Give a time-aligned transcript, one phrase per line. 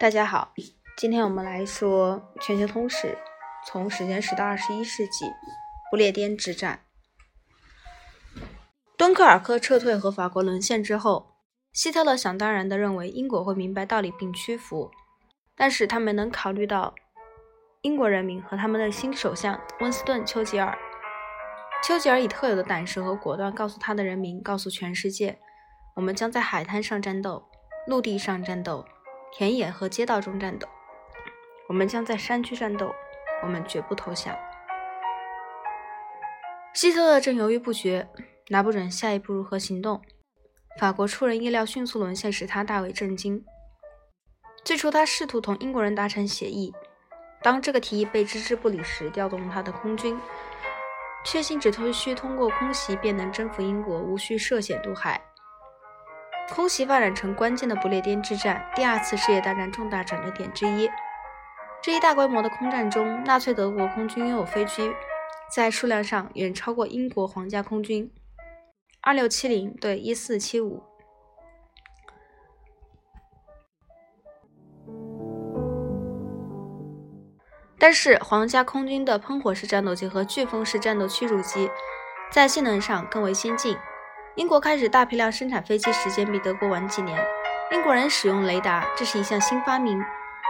[0.00, 0.54] 大家好，
[0.96, 3.18] 今天我们来说全球通史，
[3.66, 5.26] 从时间史到二十一世纪
[5.90, 6.86] 不列颠之战。
[8.96, 11.34] 敦刻尔克撤退和法国沦陷之后，
[11.74, 14.90] 希特勒想当然地认为英国会明白道理并屈服，
[15.54, 16.94] 但是他没能考虑到
[17.82, 20.78] 英国人民和他们的新首相温斯顿·丘吉尔。
[21.84, 25.38] 丘吉尔以特有的胆识和果断告诉他的人民，告诉全世界：
[25.96, 27.50] 我们将在海滩上战斗，
[27.86, 28.86] 陆地上战斗。
[29.32, 30.68] 田野和街道中战斗，
[31.68, 32.92] 我们将在山区战斗，
[33.42, 34.36] 我们绝不投降。
[36.74, 38.08] 希特勒正犹豫不决，
[38.48, 40.02] 拿不准下一步如何行动。
[40.78, 43.44] 法国出人意料迅速沦陷，使他大为震惊。
[44.64, 46.74] 最初，他试图同英国人达成协议，
[47.42, 50.18] 当这个提议被置之不理时，调动他的空军，
[51.24, 55.20] 确信只需通过空袭便能征服英国，无需涉险渡海。
[56.50, 60.90] 空袭发展成关键的不列颠之战，第二次世界大战重大转折点之一。
[61.80, 64.92] 这一大规模的空战中，纳粹德国空军拥有飞机，
[65.54, 68.12] 在数量上远超过英国皇家空军，
[69.00, 70.82] 二六七零对一四七五。
[77.78, 81.70] 但是，皇家空军的喷火式战斗机和飓风式战斗驱逐机
[82.30, 83.74] 在性能上更为先进。
[84.36, 87.20] 英国开始大批量生产飞机时间比德国晚几年。
[87.72, 90.00] 英国人使用雷达，这是一项新发明，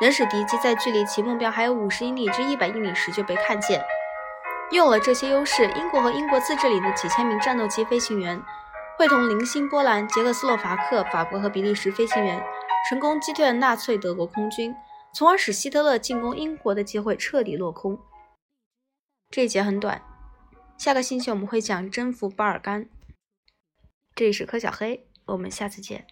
[0.00, 3.84] 能使敌机在距离其目标还有五十英里至一百英里时就被看见。
[4.70, 8.40] 拥有了这些优势，英国和英国自治领的几千名战斗机飞行员，
[8.96, 12.42] 会同零星波兰、捷克斯洛伐克、法国和比利时飞行员，
[12.88, 14.74] 成功击退了纳粹德国空军，
[15.12, 17.98] 从而使希特勒进攻英国的机会彻底落空。
[19.30, 20.00] 这一节很短，
[20.78, 22.86] 下个星期我们会讲征服巴尔干。
[24.16, 26.06] 这里是柯小黑，我们下次见。